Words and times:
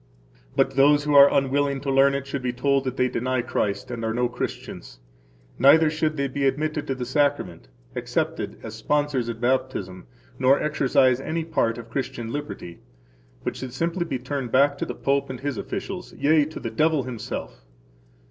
But 0.55 0.71
those 0.71 1.03
who 1.03 1.13
are 1.13 1.31
unwilling 1.31 1.79
to 1.81 1.91
learn 1.91 2.15
it 2.15 2.25
should 2.25 2.41
be 2.41 2.51
told 2.51 2.85
that 2.85 2.97
they 2.97 3.07
deny 3.07 3.43
Christ 3.43 3.91
and 3.91 4.03
are 4.03 4.15
no 4.15 4.27
Christians, 4.27 4.99
neither 5.59 5.91
should 5.91 6.17
they 6.17 6.27
be 6.27 6.47
admitted 6.47 6.87
to 6.87 6.95
the 6.95 7.05
Sacrament, 7.05 7.67
accepted 7.95 8.57
as 8.63 8.73
sponsors 8.73 9.29
at 9.29 9.39
baptism, 9.39 10.07
nor 10.39 10.59
exercise 10.59 11.21
any 11.21 11.43
part 11.45 11.77
of 11.77 11.91
Christian 11.91 12.31
liberty, 12.33 12.79
but 13.43 13.55
should 13.55 13.73
simply 13.73 14.05
be 14.05 14.17
turned 14.17 14.51
back 14.51 14.75
to 14.79 14.87
the 14.87 14.95
Pope 14.95 15.29
and 15.29 15.41
his 15.41 15.59
officials, 15.59 16.13
yea, 16.13 16.45
to 16.45 16.59
the 16.59 16.71
devil 16.71 17.03
himself. 17.03 17.63